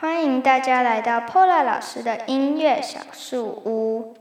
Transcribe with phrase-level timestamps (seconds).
[0.00, 4.14] 欢迎大家来到 Pola 老师的音乐小树屋。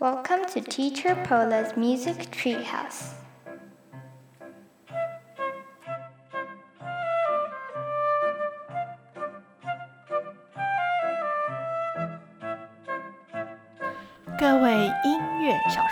[0.00, 3.12] Welcome to Teacher Pola's Music Treehouse.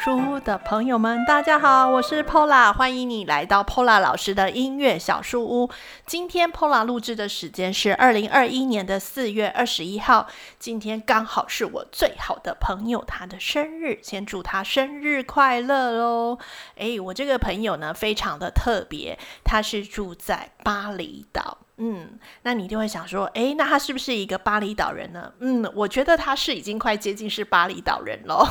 [0.02, 5.68] 书屋的朋友们，大家好，我是 Pola，欢迎你来到 Pola 老师的音乐小书屋。
[6.06, 10.26] 今天 Pola 录制的时间是二零二一年的四月二十一号，
[10.58, 16.38] 今天刚好是我最好的朋友他的生日，先祝他生日快乐喽！
[16.76, 21.58] 诶，我这个朋友呢，非常的特别，他是住在巴厘岛。
[21.82, 25.32] 嗯，那你就会想说，诶，那他是不是一个巴厘岛人呢？
[25.38, 28.46] 嗯，我觉得他是已经快接近是巴厘岛人了。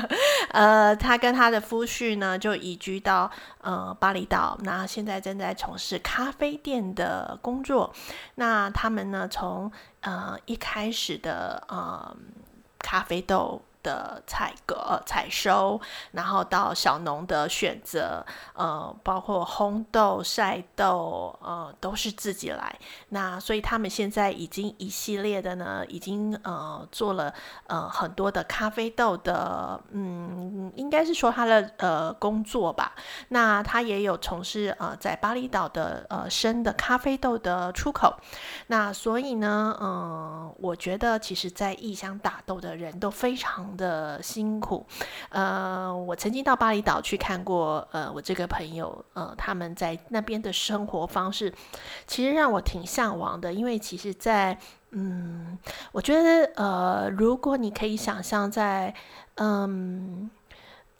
[0.52, 3.30] 呃，他跟他的夫婿呢就移居到
[3.60, 7.92] 呃巴厘岛，那现在正在从事咖啡店的工作。
[8.36, 12.16] 那他们呢从呃一开始的呃
[12.78, 13.60] 咖啡豆。
[13.82, 15.80] 的采割、呃、采收，
[16.12, 22.78] 然后到小农的选择，呃，包括烘豆、晒豆，呃，都是自己来。
[23.10, 27.32] 那所以他们现在已经一系列的呢，已经呃做了
[27.66, 32.94] 呃很多的咖啡豆的，嗯，应该是说他的呃工作吧。
[33.28, 38.14] 那他也有从事呃在巴厘岛的呃生的咖啡豆的出口。
[38.66, 43.69] 那所以呢，嗯、呃，我觉得其实在异乡打豆的人都非常。
[43.76, 44.86] 的辛苦，
[45.30, 51.52] 呃，我曾经到巴厘岛去看过，呃，我这个朋友，呃，他们在那边的生活方式，
[52.06, 54.58] 其实让我挺向往的，因为其实在，
[54.90, 55.58] 嗯，
[55.92, 58.94] 我觉得，呃，如果你可以想象在，
[59.36, 60.30] 嗯。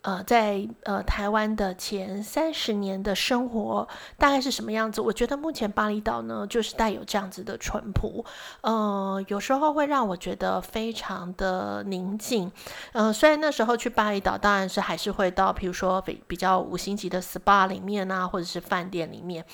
[0.03, 4.99] 呃，在呃台湾的前三十年的生活大概是什么样子？
[4.99, 8.25] 我觉得目前巴厘岛呢，就是带有这样子的淳朴，
[8.61, 12.51] 呃，有时候会让我觉得非常的宁静。
[12.93, 19.45] 呃，虽然那时候去巴厘岛，当然是还是会到，比如说比比较五星级的 SPA 里面啊，或者是饭店里面，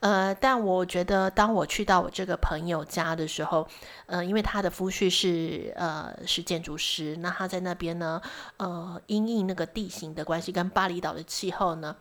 [0.00, 3.68] 呃，但我觉得当我去到我这个朋友家的时候，
[4.06, 8.20] 呃，因为他的夫婿是呃是建筑师，那他在那边呢，
[8.56, 11.96] 呃，因应那个地型的关系跟巴厘岛的气候呢，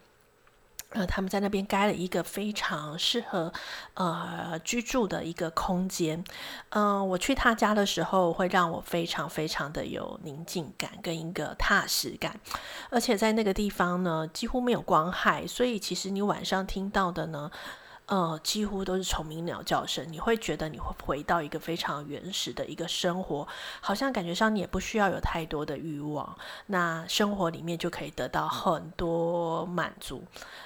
[0.91, 3.52] 呃，他们在那边盖了一个非常适合
[3.96, 6.24] 呃居住的一个空间。
[6.69, 12.40] 嗯、我去他家的时候，会让我非常非常的有宁静感跟一个踏实感，
[12.90, 17.52] 而且在那个地方呢，几乎没有光害，所以其实你晚上听到的呢。
[18.07, 23.47] 呃，几乎都是虫鸣鸟叫声，你会觉得你会回到一个非常原始的一个生活，
[23.79, 30.23] 好像感觉上你也不需要有太多的欲望，那生活里面就可以得到很多满足。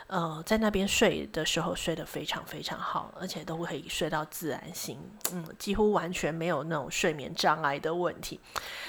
[0.07, 4.99] 呃，在那边睡的时候睡得非常非常好，而且都可以睡到自然醒，
[5.31, 8.39] 嗯，几乎完全没有那种睡眠障碍的问题。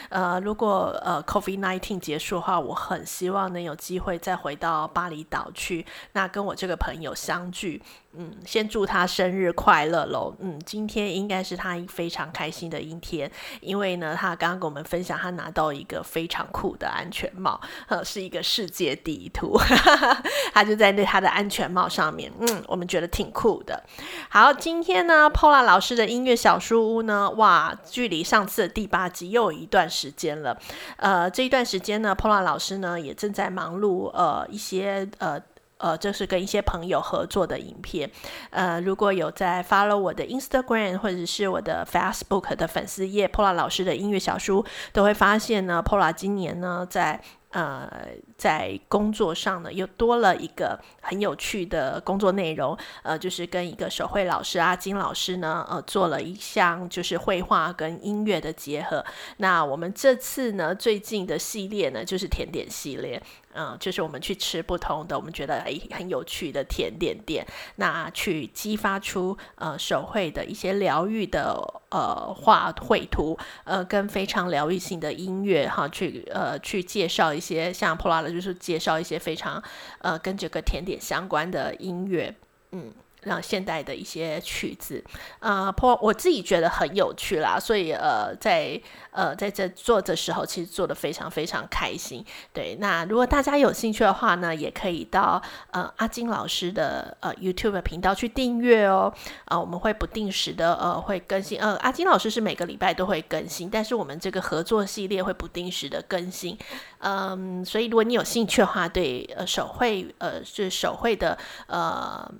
[0.09, 7.83] 呃，如果呃 COVID nineteen 结束的话，我很希望能有机会再回到巴厘岛去，那跟我这个朋友相聚。
[8.19, 10.35] 嗯，先祝他生日快乐喽！
[10.41, 19.59] 嗯，今天应该是他非常开心的一天，因为呢，他刚刚跟我们分享，他拿到一个非常酷的安全帽，呃，是一个世界地图，
[20.55, 23.83] 他就在那他的安全帽上面，嗯，我们觉得挺酷的。
[24.29, 30.59] 好，今天呢，Pola 老师的音乐小书屋呢，哇，距离上次的第八集又有一段时间了。
[30.97, 35.41] 呃，这一段时间呢，Pola 老师呢也正在忙碌呃一些呃。
[35.79, 38.11] 呃，这是跟一些朋友合作的影片。
[38.51, 47.21] 呃，如果有在 follow 我的 Instagram 或者是我的 Facebook 的粉丝页，Pola 老师的音乐小书，都会发现呢，Pola 今年呢在。
[47.51, 47.89] 呃，
[48.37, 59.05] 在工作上呢，又多了一个很有趣的工作内容，呃，就是跟一个手绘老师阿金老师呢，呃，做了一项就是绘画跟音乐的结合。
[59.39, 63.23] 那我们这次呢，最近的系列呢，就是甜点系列，
[63.55, 71.83] 嗯、就是我们去吃不同的，我们觉得很很有趣的甜点店，那去激发出呃手绘的一些疗愈的。
[71.89, 77.97] 呃，画绘图，呃，跟非常疗愈性的音乐哈，去呃去介绍一些像
[78.31, 79.63] 就是介绍一些非常
[79.99, 82.35] 呃跟这个甜点相关的音乐，
[82.73, 82.93] 嗯。
[83.27, 85.05] 让现代的一些曲子，
[85.41, 88.81] 啊、呃，我自己觉得很有趣啦，所以呃，在
[89.11, 92.25] 呃在这做的时候，其实做的非常非常开心。
[92.53, 95.43] 对，那如果大家有兴趣的话呢，也可以到
[95.73, 99.13] 呃阿金老师的呃 YouTube 频道去订阅哦。
[99.47, 106.57] 啊、我们会不定时的呃会更新，呃阿金老师是每个礼拜都会更新，但是我们这个合作系列会不定时的更新。
[107.01, 111.37] 嗯、所以如果你有兴趣的话，对呃手绘呃是手绘的
[111.67, 112.31] 呃。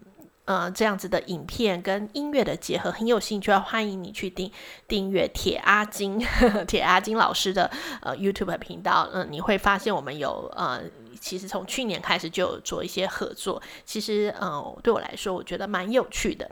[0.47, 4.51] 呃这样子的影片跟音乐的结合很有兴趣，欢迎你去订
[4.89, 6.19] 订阅铁阿金
[6.67, 7.71] 铁阿金老师的
[8.01, 9.09] 呃 YouTube 频道。
[9.13, 10.81] 嗯、你会发现我们有呃，
[11.21, 13.61] 其实从去年开始就有做一些合作。
[13.85, 16.51] 其实呃，对我来说，我觉得蛮有趣的。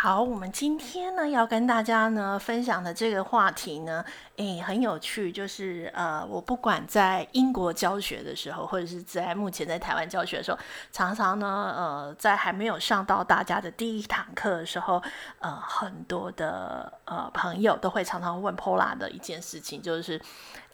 [0.00, 4.04] 好，我们今天呢要跟大家呢分享的这个话题呢，
[4.36, 10.58] 诶，很有趣，就是呃，我不管在英国教学的时候，或者是在目前在台湾教学的时候，
[10.92, 15.02] 常常呢，呃，在还没有上到大家的第一堂课的时候，
[15.40, 20.22] 呃，很多的呃朋友都会常常问 Paula 的一件事情，就是。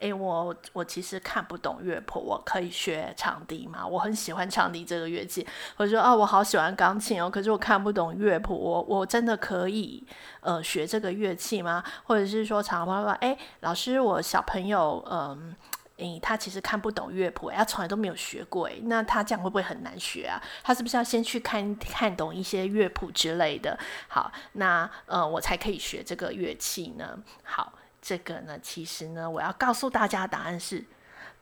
[0.04, 3.86] 诶，我我其实看不懂乐谱，我可以学长笛吗？
[3.86, 5.46] 我很喜欢长笛这个乐器，
[5.76, 10.06] 或者说啊，我好喜欢钢琴哦，可是我看不懂乐谱，我我真的可以
[10.42, 11.82] 呃学这个乐器吗？
[12.02, 15.56] 或者是说，常常说，诶，老师，我小朋友嗯，
[15.96, 20.38] 诶，他其实看不懂乐谱，他从来都没有学过，诶，那他这样会不会很难学啊？
[20.62, 23.78] 他是不是要先去看看懂一些乐谱之类的？
[24.08, 27.18] 好，那呃，我才可以学这个乐器呢？
[27.42, 27.72] 好。
[28.04, 30.84] 这个呢，其实呢，我要告诉大家答案是，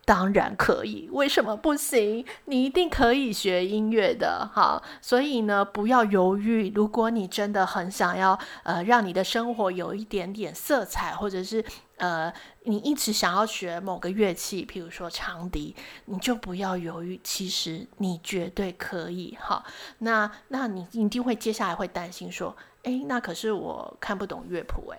[0.04, 1.08] 当然可以。
[1.10, 2.24] 为什么不行？
[2.44, 6.70] 你一定可以学音乐的，好，所以呢，不要犹豫。
[6.72, 11.64] 如果你真的很想要，呃，让你的生活有一点点色彩，或者是
[11.96, 12.32] 呃，
[12.62, 15.74] 你一直想要学某个乐器，譬如说长笛，
[16.04, 17.20] 你就不要犹豫。
[17.24, 19.64] 其实你绝对可以，好。
[19.98, 24.98] 那那你一定会接下来会担心说，诶，那可是我看不懂乐谱，诶。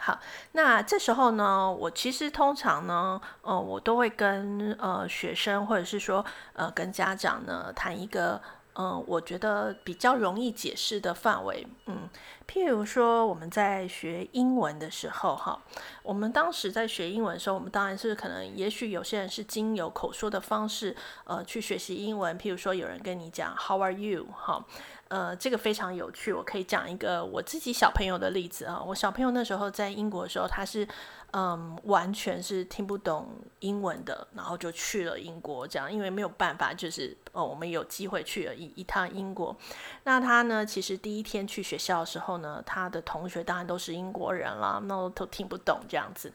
[0.00, 0.18] 好，
[0.52, 6.24] 那这时候呢，我其实通常呢，呃，我都会跟呃学生或者是说
[6.54, 8.40] 呃跟家长呢谈一个，
[8.74, 12.08] 嗯、我觉得比较容易解释的范围，嗯，
[12.50, 15.62] 譬如说我们在学英文的时候，哈，
[16.02, 24.66] 我们当时在学英文的时候，我们当然是可能，也许有些人是经由口说的方式，呃，去学习英文，譬如说有人跟你讲 How are you，哈。
[25.06, 28.80] 呃，这个非常有趣，我可以讲一个我自己小朋友的例子啊。
[28.80, 30.86] 我小朋友那时候在英国的时候，他是
[31.32, 33.26] 嗯，完全是听不懂
[33.58, 39.56] 英文的，然后就去了英国，这样，因为没有办法，就是哦，我们有机会去了一一趟英国。
[40.04, 46.32] 那他呢，其实第一天去学校的时候他的同学当然都是英国人了，那都听不懂这样子。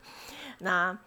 [0.59, 0.97] 那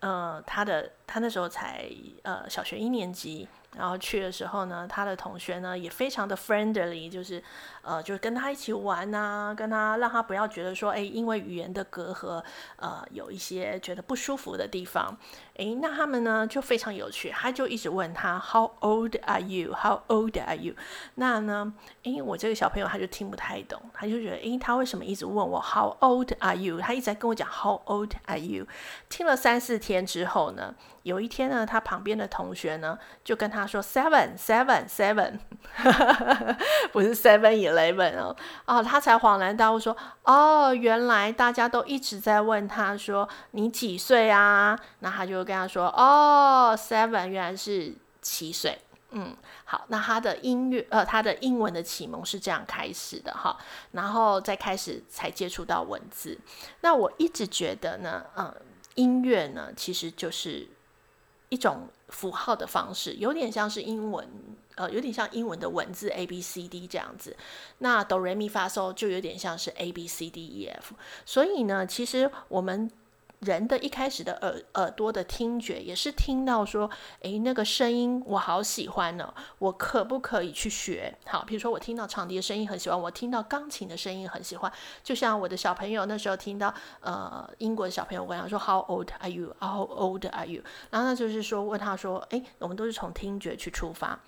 [0.00, 1.88] 呃，他的他那时候才
[2.22, 3.48] 呃小学一年级。
[3.76, 7.42] 然后去的时候呢，他的同学呢也非常的 friendly，就是，
[7.82, 12.42] 呃，就是跟他一起玩呐，跟他让他不要觉得说，哎，因为语言的隔阂，
[12.76, 15.16] 呃，有一些觉得不舒服的地方。
[15.54, 19.74] 诶，那他们呢就非常有趣，他就一直问他 How old are you?
[19.74, 20.74] How old are you?
[21.16, 21.72] 那呢，
[22.04, 26.80] 诶，我这个小朋友他就听不太懂，他就觉得，诶，他为什么一直问我 How old are you?
[26.80, 28.66] 他一直在跟我讲 How old are you?
[29.08, 35.38] 听了三四天之后呢，有一天呢，他旁边的同学呢就跟他说 Seven, seven, seven，
[36.92, 38.36] 不是 Seven Eleven 哦，
[38.66, 44.78] 哦，他才恍然大悟说，哦，原来大家都一直在问他说你几岁啊？
[45.00, 45.38] 那他就。
[45.48, 48.78] 跟他说哦，seven 原来是七岁，
[49.12, 49.34] 嗯，
[49.64, 53.56] 好，那他的音乐呃，他的英文的启蒙是这样开始的哈，
[53.92, 56.36] 然后再开始才接触到文字。
[56.80, 58.52] 那我一直觉得呢，嗯，
[58.96, 60.68] 音乐呢其实就是
[61.48, 64.28] 一种符号的方式，有点像是英文，
[64.76, 67.36] 呃，有点像英文的文字 A B C D 这样子。
[67.78, 70.94] 那哆来咪发嗦就有点像是 A B C D E F，
[71.24, 72.90] 所以呢，其实我们。
[73.40, 76.90] 人的一开始的耳耳朵的听觉也是听到说，
[77.20, 81.16] 诶，那个声音我好喜欢呢，我可不可以去学？
[81.26, 84.72] 好，比如说我听到长笛的声音很喜欢，我听到钢琴的声音很喜欢。
[85.04, 89.54] 就像我的小朋友那时候听到，呃，英国的小朋友问他说，How old are you?
[89.60, 90.62] How old are you?
[90.90, 94.18] 然后呢，就是说问他说，诶，我们都是从听觉去出发。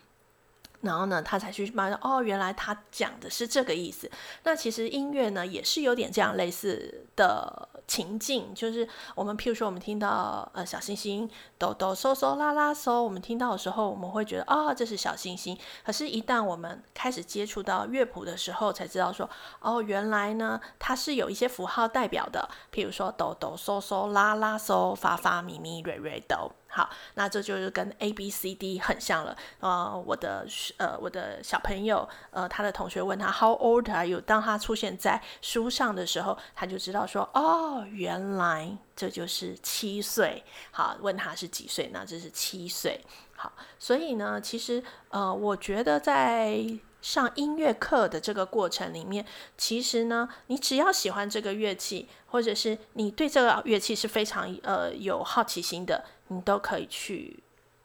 [0.82, 4.10] 然后呢，他才去发现哦，原来他讲的是这个意思。
[4.44, 15.58] 那其实音乐呢，也是有点这样类似的情境，就是我们譬如说，我们听到呃小星星哆哆嗦嗦啦啦嗦，我们听到的时候，我们会觉得啊、哦，这是小星星。
[15.84, 19.28] 可是，一旦我们开始接触到乐谱的时候，才知道说
[19.60, 26.50] 哦，原来呢，它是有一些符号代表的，譬如说哆哆嗦嗦啦啦嗦，发发咪咪瑞瑞哆。
[26.72, 29.36] 好，那这就是跟 A B C D 很像了。
[29.58, 30.46] 呃，我的
[30.76, 34.20] 呃，我的小朋友，呃，他的同学问他 How old are you？
[34.20, 40.44] 当他出现在书上的时候，他就知道说，哦，原来这就是七岁。
[40.70, 41.90] 好，问他是几岁？
[41.92, 43.04] 那这是七岁。
[43.34, 46.62] 好，所以呢，其实呃，我觉得在
[47.02, 49.24] 上音乐课的这个过程里面，
[49.56, 56.04] 其实呢，你只要喜欢这个乐器，或者是你对这个乐器是非常呃有好奇心的。
[56.28, 57.42] 你都可以去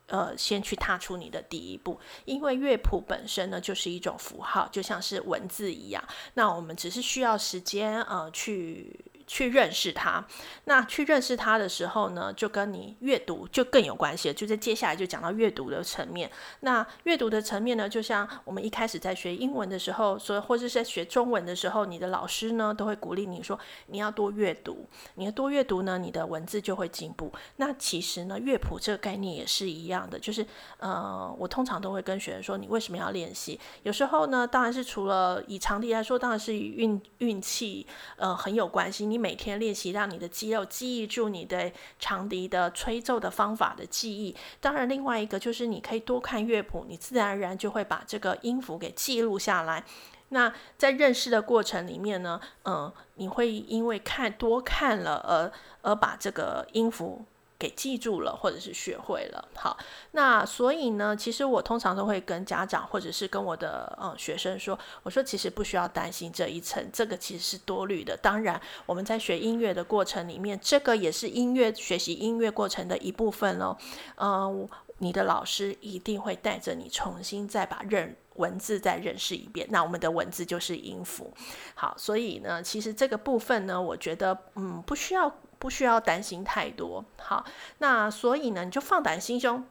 [0.07, 6.03] 呃，先去踏出你的第一步，因为乐谱本身呢就是一种符号，就像是文字一样。
[6.35, 8.99] 那我们只是需要时间，呃，去。
[9.27, 10.23] 去认识它，
[10.65, 14.33] 那去认识它的时候呢，就跟你阅读就更有关系了。
[14.33, 16.29] 就在接下来就讲到阅读的层面。
[16.61, 24.87] 那阅读的层面呢，就像我们一开始在学英文的时候，说或者是在学中文的时候，你的老师呢都会鼓励你说，你要多阅读。
[25.15, 27.31] 你要多阅读呢，你的文字就会进步。
[27.57, 30.45] 那其实呢，乐谱这个概念也是一样的，就是
[30.77, 33.59] 呃，我通常都会跟学生说，你为什么要练习？
[33.83, 39.05] 有时候呢，当然是除了以长笛来说，当然是与运运气呃很有关系。
[39.05, 44.35] 你你每天练习，让你的肌肉记忆住你的长笛的吹奏的方法的记忆。
[44.59, 49.85] 当然，另外一个就是你可以多看乐谱，你自然而然就会把这个音符给记录下来。
[50.29, 55.49] 那在认识的过程里面呢，嗯，你会因为看多看了而
[55.81, 57.23] 而把这个音符。
[57.57, 59.47] 给记住了，或者是学会了。
[59.55, 59.77] 好，
[60.11, 68.17] 那所以呢，其实我通常都会跟家长或者是跟我的嗯学生说，我说其实不需要担心这一层，这个其实是多虑的。
[68.17, 73.77] 当然，我们在学音乐的过程里面，这个也是音乐学习音乐过程的一部分喽。
[74.17, 79.65] 嗯，你的老师一定会带着你重新再把认文字再认识一遍。
[79.69, 81.33] 那我们的文字就是音符。
[81.73, 85.33] 好，所以呢，其实这个部分呢，我觉得嗯不需要。
[85.65, 87.43] 不需要担心太多，好，
[87.79, 89.65] 那所以呢，你就放胆心胸，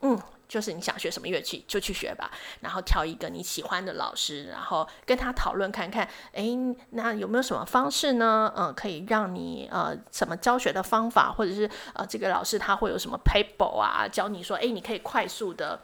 [0.00, 6.58] 嗯，就是你想学什么乐器就去学吧，然后挑一个你喜欢的老师，然后跟他讨论看看，诶，
[6.90, 8.52] 那有没有什么方式呢？
[8.56, 15.80] 嗯、可以让你呃，什么教学的方法，或者是呃，这个老师他会有什么 paper 啊，教你说，诶，你可以快速的，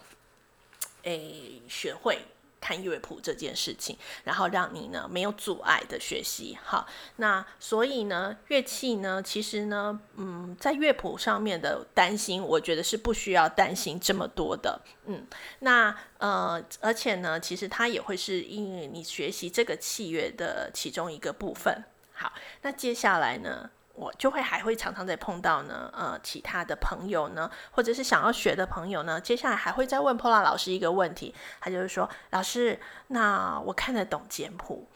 [1.04, 2.19] 诶，学会。
[2.62, 6.57] 看乐谱这件事情，然后让你呢没有阻碍的学习。
[6.62, 14.81] 好，那所以呢，乐器呢，其实呢，嗯，在乐谱上面的担心，我觉得是不需要担心这么多的。
[15.07, 15.26] 嗯，
[15.59, 21.85] 那呃，而且呢，其实它也会是因为你学习这个器乐的其中一个部分。
[22.14, 34.88] 好，那接下来呢，我就会还会常常在碰到呢，呃，其他的朋友呢，或者是想要学的朋友呢，接下来还会再问 Pola 老师一个问题，他就是说，老师，那我看得懂简谱，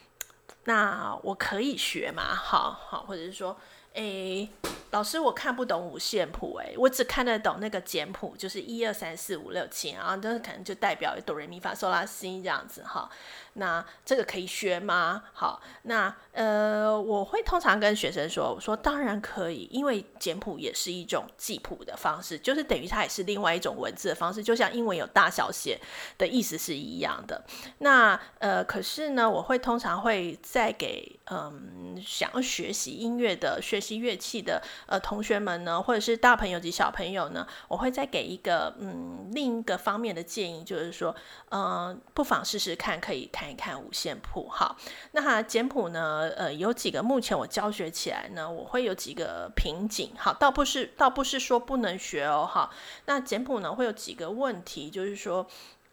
[0.65, 2.35] 那我可以学吗？
[2.35, 3.57] 好好，或者是说，
[3.95, 4.51] 诶。
[4.93, 13.11] 老师，我看不懂五线谱，诶，我只看得懂那个简谱，就是一二三四五六七，然后这可能就代表哆来咪发嗦拉西这样子哈。
[13.57, 15.25] 那这个可以学吗？
[15.33, 25.81] 好，那呃，我会通常跟学生说，我说当然可以，因为简谱也是一种记谱的方式，就是等于它也是另外一种文字的方式，就像英文有大小写
[26.19, 27.45] 的意思是一样的。
[27.79, 34.63] 那呃，可是呢，我会通常会再给嗯想要学习音乐的、学习乐器的。
[34.87, 41.15] 呃，同学们呢，或者是大朋友及小朋友呢，我会再给一个嗯另一个方面的建议，就是说，
[41.49, 44.49] 嗯、呃，不妨试试看，可以看一看五线谱。
[44.49, 44.77] 好，
[45.13, 50.11] 那简谱呢，呃，有几个目前我教学起来呢，我会有几个瓶颈。
[50.17, 52.49] 好，倒不是倒不是说不能学哦。
[52.51, 52.73] 好，
[53.07, 55.47] 那简谱呢会有几个问题，就是说。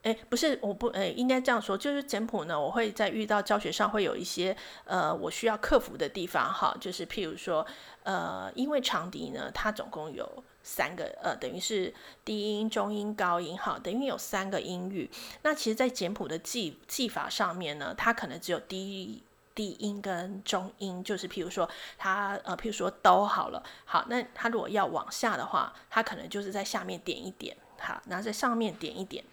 [0.04, 7.66] 诶，不是，我不，诶，应该这样说，就是简谱呢，我会在遇到教学上会有一些，呃，我需要克服的地方，哈，就是譬如说，
[8.04, 11.94] 呃，因为长笛呢，它总共有三个，呃，等于是
[12.24, 15.10] 低音、中音、高音，哈，等于有三个音域。
[15.42, 19.22] 那其实，在简谱的记记法上面呢，它可能只有低
[19.54, 29.24] 低音跟中音，就是譬如说它，呃，譬如说都好了，好，那它如果要往下的话，它可能就是在下面点一点，好，然后在上面点一点。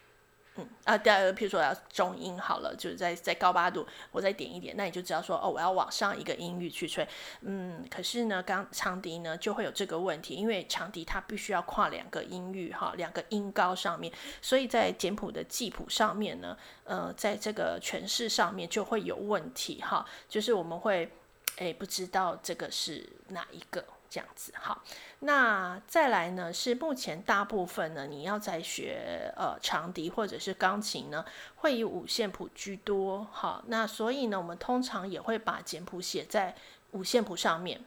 [0.84, 7.06] 啊，第二个，譬如说要中音好了，就是在在高八度，我再点一点，那你就知道说，哦，我要往上一个音域去吹。
[7.42, 21.10] 嗯，可是呢，刚长笛呢就会有这个问题，因为长笛它必须要跨两个音域哈，两个音高上面，所以在简谱的记谱上面呢，呃，在这个诠释上面就会有问题哈，就是我们会
[21.56, 23.84] 诶不知道这个是哪一个。
[24.10, 24.82] 这样子好，
[25.20, 26.52] 那再来呢？
[26.52, 31.24] 是目前大部分呢，你要在学呃长笛或者是钢琴呢，
[31.54, 33.24] 会以五线谱居多。
[33.30, 36.56] 好，那所以呢，我们通常也会把简谱写在
[36.90, 37.80] 五线谱上面。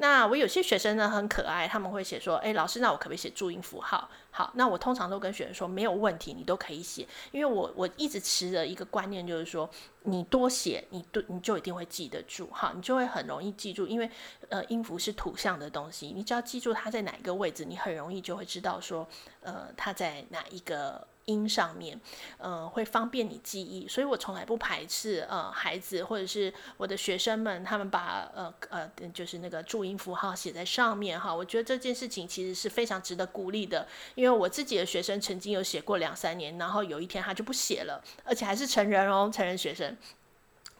[0.00, 9.68] 那我有些学生呢很可爱，他们会写说：“诶，老师，那我可不可以写注音符号？”好，那我通常都跟学生说没有问题，你都可以写，因为我我一直持着一个观念，就是说
[10.04, 14.10] 你多写，你都你就一定会记得住，哈，你就会很容易记住，因为
[14.48, 19.06] 呃音符是图像的东西，你只要记住它在哪一个位置，你很容易就会知道说
[19.42, 21.06] 呃它在哪一个。
[21.30, 22.00] 音上面，
[22.38, 23.86] 呃，会方便你记忆。
[23.88, 31.34] 所以我从来不排斥呃孩子或者是我的学生们，他们把呃呃就是那个注音符号写在上面哈。
[31.34, 39.96] 我觉得这件事情其实是非常值得鼓励的，因为我自己的学生曾经有写过两三年，然后有一天他就不写了，而且还是成人哦，成人学生。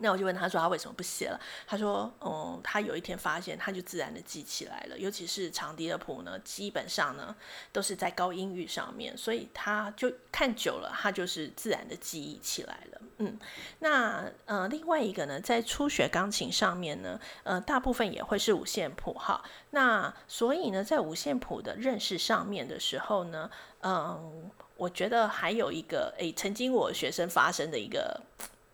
[0.02, 1.38] 那我就问他说他为什么不写了？
[1.66, 4.98] 他说，嗯，他有一天发现，他就自然的记起来了。
[4.98, 7.36] 尤其是长笛的谱呢，基本上呢
[7.70, 13.00] 都是在高音域上面，所以他就看久了，他就是自然的记忆起来了。
[13.18, 13.38] 嗯，
[13.80, 19.44] 那呃，另外一个呢，在初学钢琴上面呢，呃，大部分也会是五线谱哈。
[19.70, 23.50] 那所以呢，在五线谱的认识上面的时候呢，
[23.82, 28.22] 嗯，我觉得还有一个，诶，曾经我学生发生的一个。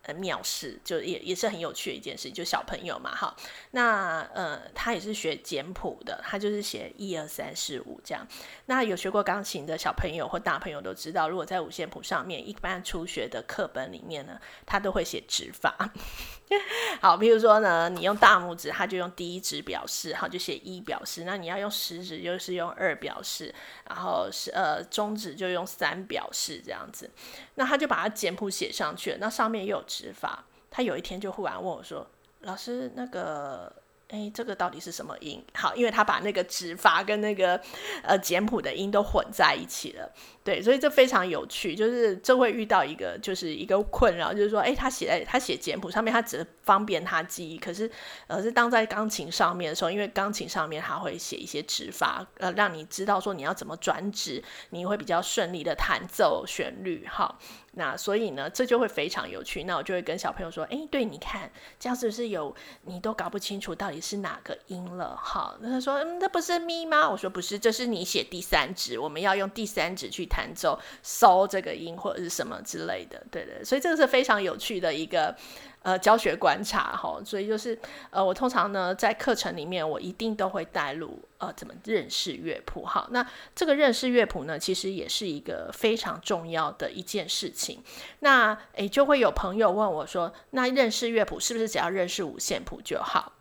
[0.07, 3.35] 的妙事就也也是很有趣的一件事，就小朋友嘛，哈，
[3.71, 8.25] 那呃，他也是学简谱的，他就是写一二三四五这样。
[8.65, 15.91] 那有学过钢琴的小朋友或大朋友都知道，如果在五线谱上面，一般初学的课本里面呢，他都会写指法。
[17.01, 21.25] 好，比如说呢，你用大拇指，他就用第一指表示，好，就写一表示。
[21.25, 23.53] 那你要用食指，就是用二表示，
[23.89, 27.11] 然后是呃中指就用三表示这样子。
[27.55, 30.45] 那他就把它简谱写上去了，那上面又有指法。
[30.69, 32.05] 他有一天就忽然问我说
[32.41, 33.71] ：“老师，那个。”
[34.09, 35.43] 哎，这个到底是什么音？
[35.53, 37.61] 好，因为他把那个指法跟那个
[38.03, 40.09] 呃简谱的音都混在一起了，
[40.45, 47.91] 对，所以这非常有趣，就是这会遇到一个就是一个困扰，就是说，哎，他写在他写简谱上面，他只方便他记忆，可是
[48.27, 57.37] 呃是当在钢琴上面的时候，因为钢琴上面他会写一些指法，呃，让你知道说你要怎么转指，你会比较顺利的弹奏旋律，好。
[57.77, 59.63] 那所以呢，这就会非常有趣。
[59.65, 62.53] 那我就会跟小朋友说：“哎，对，你看，这样是不是有
[62.85, 75.35] 你都搞不清楚到底是哪个音了？”好，那他说：“嗯，那不是咪吗？”我说：“不是，这是你写第三指，我们要用第三指去弹奏搜这个音或者是什么之类的。”对对，所以这个是非常有趣的一个。
[75.87, 77.79] 呃，教学观察哈，所以就是
[78.09, 83.07] 呃，我通常呢在课程里面，我一定都会带入呃，怎么认识乐谱哈。
[83.11, 83.25] 那
[83.55, 87.81] 这个认识乐谱呢，其实也是一个非常重要的一件事情。
[88.19, 93.31] 那诶，就会有朋友问我说，那认识乐谱是不是只要认识五线谱就好？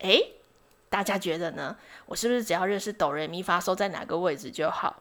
[0.00, 0.32] 诶，
[0.88, 1.76] 大家觉得呢？
[2.06, 5.00] 我是不是只要认识哆来咪发嗦在哪个位置就好？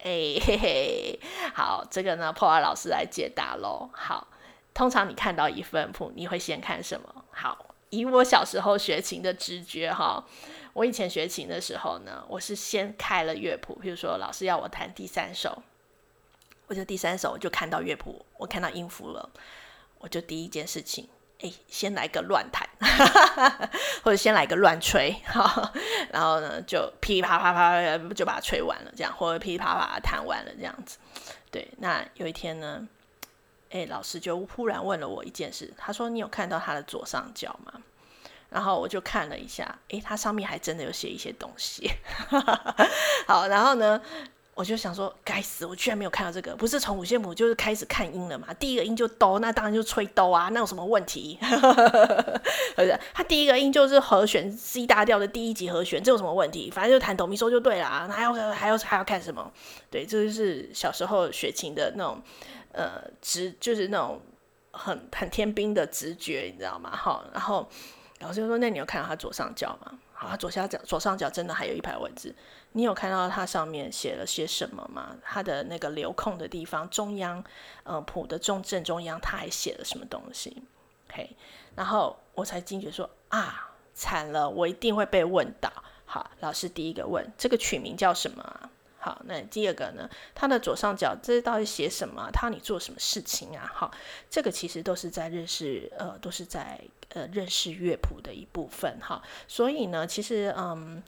[0.00, 1.20] 诶，嘿嘿，
[1.54, 3.88] 好，这个呢，Paula 老师来解答喽。
[3.94, 4.28] 好。
[4.74, 7.24] 通常你看到一份谱，你会先看什么？
[7.30, 10.24] 好，以我小时候学琴的直觉哈，
[10.72, 15.62] 我以前学琴的时候呢，我是先开了乐谱，比如说老师要我弹第三首，
[16.68, 19.28] 我就第三首我就看到乐谱，我看到音符了，
[19.98, 21.06] 我就第一件事情，
[21.40, 22.66] 哎，先来个乱弹，
[24.02, 25.70] 或者先来个乱吹，哈，
[26.10, 30.96] 然后呢就噼里啪啪啪就把它吹完了，这样，或者噼里啪啪弹完了这样子。
[31.50, 32.88] 对，那有一天呢。
[33.72, 37.72] 哎，老师就忽然问了我一件事，他说：“你有看到他的左上角吗？”
[38.50, 41.90] 然后我就看了一下，哎，他上面还真的有写一些东西。
[43.26, 43.98] 好，然后呢，
[44.54, 46.54] 我就想说，该死，我居然没有看到这个。
[46.54, 48.52] 不是从五线谱就是开始看音了嘛？
[48.54, 51.38] 第一个音就哆，那当然就吹哆啊，那有什么问题？
[52.76, 56.70] 不是，他第一个音就是和弦 C 大调的第一级和弦，这有什么问题？
[56.70, 59.50] 反正就弹哆咪嗦就对了啊，还要还要还要看什么？
[59.90, 62.22] 对，这就是小时候学琴的那种。
[62.74, 64.18] 呃，直就是那种
[64.70, 66.90] 很很天兵的直觉，你知道吗？
[66.96, 67.68] 好，然后
[68.20, 72.34] 老师就说：“那你有看到他左上角吗？”好，他左下角左上角真的还有一排文字，
[72.74, 75.14] 你有看到它上面写了些什么吗？
[75.22, 77.44] 它的那个留空的地方，中央
[77.84, 80.62] 呃谱的中正中央，他还写了什么东西
[81.10, 81.36] ？OK，
[81.76, 85.70] 然后我才惊觉说：“啊，惨了，我一定会被问到。”
[86.06, 90.08] 好，老师第一个问：“这个曲名叫什么？”啊好，那第二个呢？
[90.34, 92.30] 它的左上角这到底写什么？
[92.32, 93.70] 它你做什么事情啊？
[93.74, 93.90] 好，
[94.30, 96.80] 这个其实都是在认识，呃，都是在
[97.10, 98.98] 呃认识乐谱的一部分。
[99.02, 101.02] 哈，所以呢，其实嗯。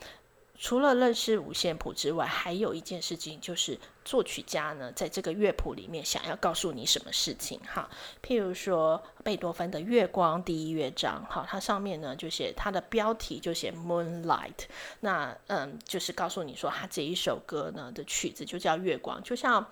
[0.65, 7.87] 除了认识五线谱之外，还有一件事情就是作曲家呢，在这个乐谱里面想要告诉你什么事情哈。
[8.23, 14.65] 譬如说贝多芬的《月光》第一乐章，哈，它上面呢就写它的标题就写 Moonlight，
[15.01, 19.67] 那嗯，就是告诉你说他这一首歌呢的曲子就叫《月光》，就像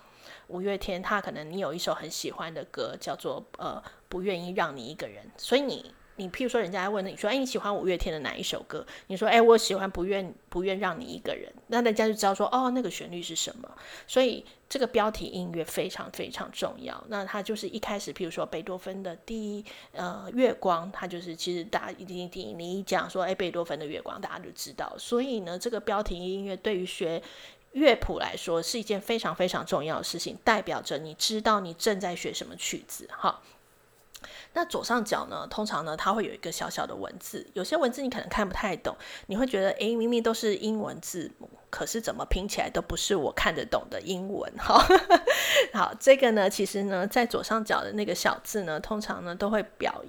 [0.48, 5.94] 五月天，他可能你有一首很喜欢的歌叫做呃不愿意让你一个人，所以你。
[6.16, 13.70] 你譬如说，人家问你说：“哎，你喜欢五月天的哪一首歌？”你说：“哎，我喜欢不愿不愿让你一个人。”那人家就知道说：“哦，那个旋律是什么？”
[14.06, 17.02] 所以这个标题音乐非常非常重要。
[17.08, 24.94] 那它就是一开始，譬如说贝多芬的第一呃月光，它就是其实大家一定一定你一讲说：“哎，贝多芬的月光”，大家就知道。
[24.98, 27.22] 所以呢，这个标题音乐对于学
[27.72, 33.08] 乐谱来说是一件非常非常重要的事情，代表着你知道你正在学什么曲子。
[33.10, 33.40] 哈，
[34.54, 44.52] 那左上角呢，通常呢，它会有一个小小的文字，有些文字你可能看不太懂，你会觉得，诶，明明都是英文字母，可是怎么拼起来都不是我看得懂的英文。
[44.58, 44.84] 哈，
[45.72, 50.02] 好，这个呢，其实呢，在左上角的那个小字呢，通常呢，都会表，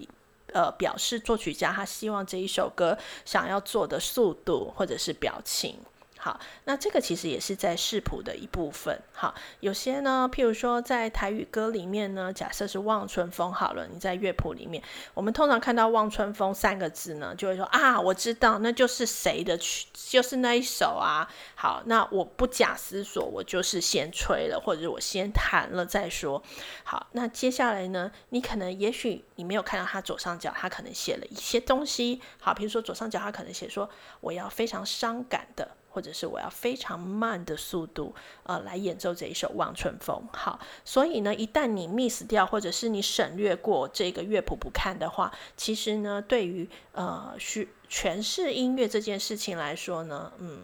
[0.54, 5.80] 呃，表示作曲家他希望这一首歌想要做的速度或者是表情。
[6.24, 8.98] 好，那这个其实也是在视谱的一部分。
[9.12, 14.82] 好，有些呢，譬如说在台语歌里面呢，假设是《望春风》好了，你在乐谱里面，
[15.14, 21.30] 我们通常看到“望春风”三个字呢，就会说啊，我知道那就是谁的曲，就是那一首啊。
[21.56, 26.42] 好，那我不假思索，我就是先吹了，或者我先弹了再说。
[26.86, 32.22] 好，那接下来呢，你可能也许你没有看到他左上角，他可能写了一些东西。
[32.40, 33.90] 好，比如说左上角他可能写说，
[34.22, 35.68] 我要非常伤感的。
[35.94, 40.28] 或者是我要非常慢的速度，呃，来演奏这一首《望春风》。
[40.36, 50.64] 好，所以呢，一旦你 miss 掉，或者是你省略过这个乐谱不看的话，其实呢，对于呃，去诠释音乐这件事情来说呢，嗯，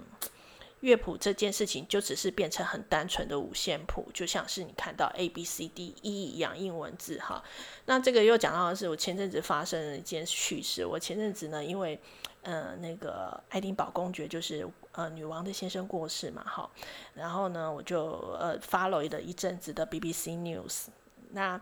[0.79, 7.43] 乐谱这件事情就只是变成很单纯的五线谱，就像是你看到 A B C D E 一样英文字哈。
[7.85, 10.85] 那这个又讲到的是我前阵子发生的一件趣事。
[10.85, 11.99] 我前阵子呢，因为
[12.41, 16.71] 呃，那个爱丁堡公爵就是呃女王的先生过世嘛，好，
[17.13, 18.05] 然后呢，我就
[18.39, 20.87] 呃 follow 了一阵子的 BBC News，
[21.31, 21.59] 那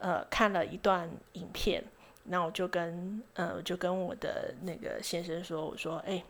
[0.00, 1.84] 呃看了一段影片，
[2.24, 6.24] 那我就跟呃我就跟我的那个先生说，我说哎，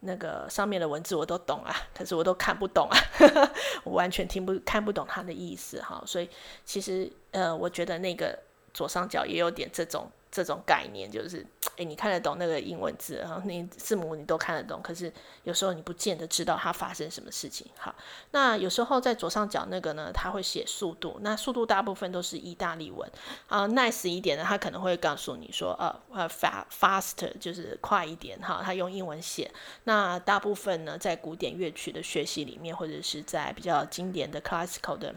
[0.00, 2.98] 那个上面的文字我都懂啊，可是我都看不懂啊，
[3.82, 6.28] 我完全听不看不懂他的意思哈，所以
[6.66, 8.38] 其实呃我觉得那个
[8.74, 10.06] 左上角也有点这种。
[10.30, 15.10] 这种概念就是，诶，你看得懂那个英文字，然后那字母你都看得懂，可是
[15.44, 17.66] 有时候你不见得知道它发生什么事情。
[17.78, 17.94] 好，
[18.32, 23.10] 那有时候在左上角那个呢，它会写速度，那速度大部分都是意大利文。
[23.48, 29.50] 啊，nice 一点的，他可能会告诉你说，呃，呃，fast，fast 就是快一点，哈，他用英文写。
[29.84, 35.14] 那大部分呢，在古典乐曲的学习里面，或者是在比较经典的 classical 的。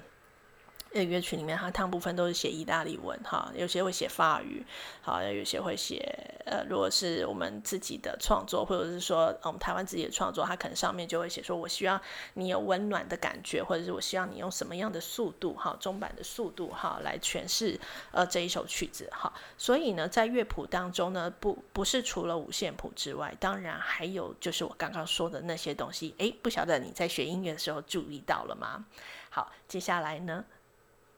[0.93, 4.65] 乐曲里面，它大部分都是写意大利文，哈，有些会写法语，
[5.01, 6.03] 好，有些会写，
[6.45, 12.01] 呃，如果是我们自己的创作，或者是说我们台湾自己的创作，它可能上面就会写说，我希望
[12.33, 17.79] 你有温暖的感觉，或者是我希望你用什么样的速度，哈，中板的速度，哈，来诠释
[18.11, 28.85] 呃这一首曲子，哈，所以呢，在乐谱当中呢，不不是除了五线谱之外，当然还有就是我刚刚说的那些东西，诶，不晓得你在学音乐的时候注意到了吗？
[29.29, 30.43] 好，接下来呢？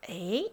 [0.02, 0.44] 哎，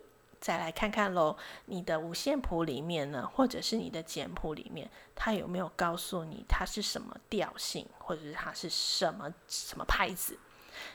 [0.40, 10.38] 再来看看喽，你的五线谱里面呢，或者是你的简谱里面，它有没有告诉你它是什么调性，或者是它是什么什么拍子？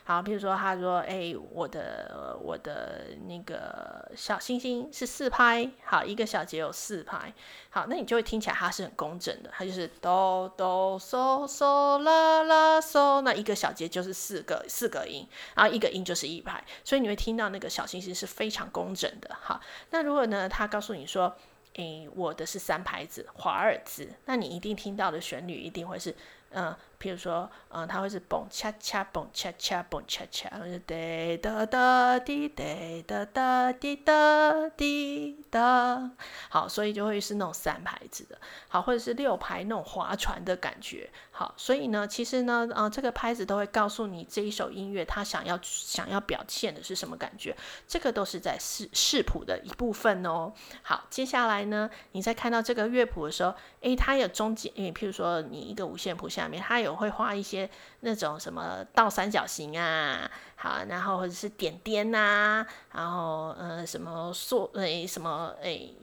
[0.04, 7.34] 好，比如说他说：“哎，我的我的那个小星星是四拍，好，一个小节有四拍，
[7.70, 19.36] 好，那你就会听起来它是很工整的，它就是哆哆嗦嗦啦啦嗦，那一个小节就是四个四个音，然后一个音就是一拍，所以你会听到那个小星星是非常工整的。
[19.42, 21.36] 好，那如果呢，他告诉你说，
[21.76, 26.16] 哎，我的是三拍子华尔兹，那你一定听到的旋律一定会是。”
[26.56, 26.72] 嗯，
[27.04, 32.64] 譬如说，嗯，它会是蹦恰恰蹦恰恰蹦恰恰，或者哒哒哒滴哒
[33.06, 36.12] 哒哒滴哒滴哒，
[36.50, 47.56] 好，所以就会是那种三拍子的，好，或者是六拍那种划船的感觉，好，所以呢，其实呢，啊，这个拍子都会告诉你这一首音乐它想要想要表现的是什么感觉，
[47.88, 50.52] 这个都是在视视谱的一部分哦。
[50.82, 56.24] 好，接下来呢，你在看到这个乐谱的时候，诶，它有中间，因为譬如说你一个五线谱。
[56.34, 57.70] 下面它有会画一些
[58.02, 65.94] 那种什么倒三角形啊，好，然后或者是点点呐、啊，然后呃什么缩诶什么诶，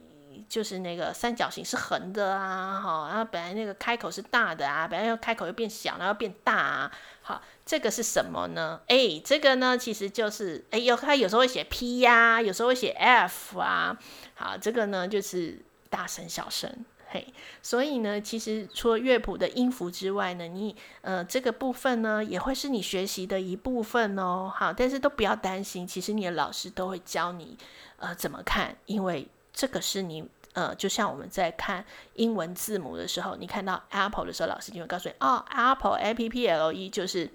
[0.47, 8.79] 就是那个三角形是横的啊，好，然后本来那个开口是大的啊，本来要开口又变小，然后变大啊，好，这个是什么呢？
[8.87, 13.97] 诶，这个呢其实就是诶有它有时候会写 P 呀、有时候会写 F 啊，
[14.35, 16.85] 好，这个呢就是大声小声。
[17.13, 17.27] 嘿，
[17.61, 24.49] 所以呢，其实除了乐谱的音符之外呢，你呃这个部分呢也会是你学习的一部分哦。
[24.55, 27.57] 好，但是都不要担心，其实你的老师都会教你
[27.97, 37.29] 呃怎么看，因为这个是你呃就像我们在看英文字母的时候，你看到 Apple 的时候，老师就会告诉你哦，Apple A P P L E 就是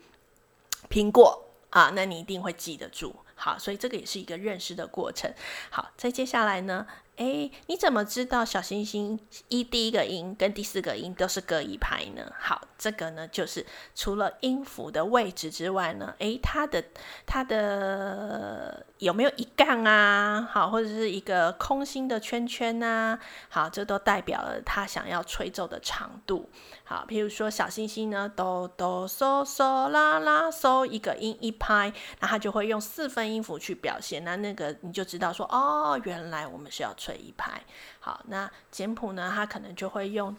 [0.88, 3.14] 苹果啊，那你一定会记得住。
[3.34, 5.30] 好，所以这个也是一个认识的过程。
[5.68, 6.86] 好，再接下来呢。
[7.16, 12.30] 诶，你怎么知道小星星一第一个音跟第四个音都是各一拍呢？
[12.38, 16.84] 好，这个呢就是除了音符的位置之外呢，诶，它的
[17.24, 20.46] 它的有没有一杠啊？
[20.52, 23.18] 好，或者是一个空心的圈圈啊？
[23.48, 26.50] 好，这都代表了他想要吹奏的长度。
[26.84, 34.22] 好，比如说小星星呢，哆哆嗦嗦啦啦嗦，一个音一拍，那他就会用四分音符去表现。
[34.22, 37.62] 那那个你就知道说，哦，原来我们是要水一拍。
[38.00, 40.36] 好，那简谱呢，它可能就会用。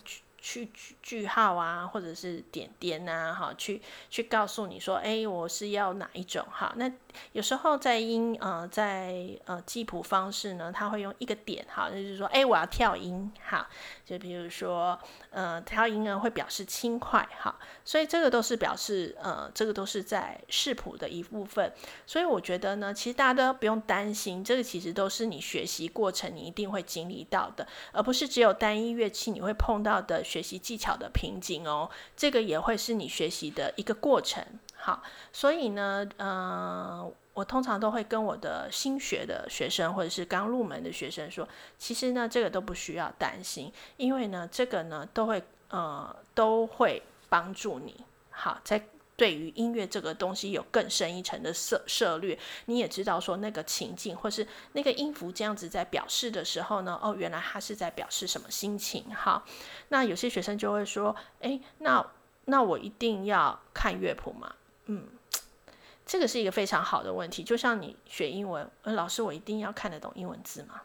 [0.50, 0.70] 去
[1.04, 6.72] 句号啊，或者是点点呐，哈，去去告诉你说，哎，我是要哪一种哈？
[6.78, 6.90] 那
[7.34, 13.68] 有时候在音呃在呃记谱方式呢，他会用一个点哈，就是说，哎，我要跳音哈，
[14.06, 14.98] 就比如说
[15.32, 21.74] 呃跳音呢会表示轻快哈，所以这个都是表示呃这个都是在视谱的一部分。
[22.06, 30.24] 所以我觉得呢，其实大家都不用担心，这个其实都是你学习过程你一定会经历到的，而不是只有单一乐器你会碰到的。
[30.38, 34.45] 学习技巧的瓶颈哦，这个也会是你学习的一个过程。
[34.76, 35.02] 好，
[35.34, 41.47] 所以呢，嗯、呃，我通常都会跟我的新学的学生或者是刚入门的学生说，
[41.80, 48.06] 其实呢，这个都不需要担心，因为呢，这个呢，都会呃都会帮助你。
[48.30, 48.80] 好，在。
[49.18, 59.44] 对于音乐这个东西有更深一层的涉涉略，你也知道说那个情境或是那个音符这样子在表示的时候呢，哦，原来他是在表示什么心情哈。
[59.90, 62.06] 那有些学生就会说，诶，那
[62.46, 64.54] 那我一定要看乐谱吗？
[64.86, 65.08] 嗯，
[66.06, 67.44] 这个是一个非常好的问题。
[67.44, 70.82] 就像你学英文，老师，我一定要看得懂英文字吗？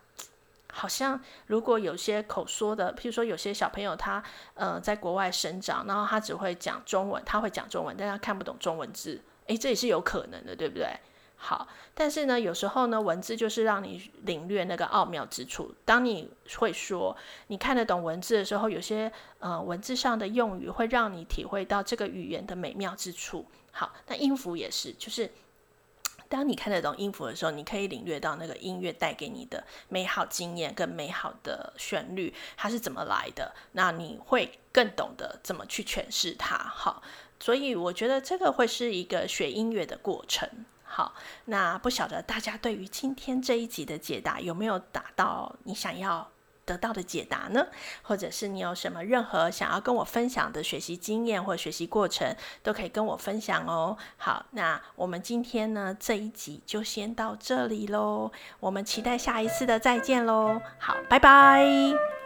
[0.74, 4.22] 好像如果有些口说的，譬如说有些小朋友他
[4.54, 10.88] 呃在国外生长，然后他只会讲中文，他会讲中文，但他看不懂中文字，诶，这也是有可能的，对不对？
[11.36, 15.74] 好，但是呢，有时候呢，文字就是让你领略那个奥妙之处。
[15.84, 17.14] 当你会说，
[17.48, 23.44] 你看得懂文字的时候，有些呃文字上的用语会让你体会到这个语言的美妙之处。
[23.72, 25.30] 好，那音符也是，就是。
[26.32, 33.54] 当你看得懂音符的时候，你可以领略到那个音乐带给你的美好经验跟美好的旋律，它是怎么来的。
[33.72, 36.56] 那你会更懂得怎么去诠释它。
[36.56, 37.02] 好，
[37.38, 40.48] 所以我觉得这个会是一个学音乐的过程。
[40.84, 41.14] 好，
[41.44, 46.30] 那不晓得大家对于今天这一集的解答有没有达到你想要
[46.64, 47.66] 得到的解答呢？
[48.02, 53.96] 或者是你有什么任何想要跟我分享的学习经验或学习过程，都可以跟我分享哦。
[54.16, 60.60] 好，那我们今天呢，这一集就先到这里喽，我们期待下一次的再见喽。
[60.78, 62.21] 好，拜拜。